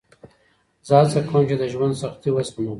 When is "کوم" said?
1.29-1.43